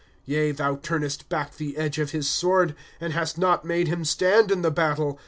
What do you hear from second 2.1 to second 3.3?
sword, And